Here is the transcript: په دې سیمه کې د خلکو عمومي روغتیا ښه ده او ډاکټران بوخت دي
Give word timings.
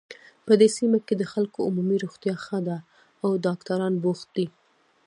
په 0.45 0.53
دې 0.59 0.69
سیمه 0.77 0.99
کې 1.05 1.15
د 1.17 1.23
خلکو 1.33 1.59
عمومي 1.67 1.97
روغتیا 2.03 2.35
ښه 2.45 2.59
ده 2.67 2.77
او 3.23 3.29
ډاکټران 3.45 3.93
بوخت 4.03 4.27
دي 4.37 4.47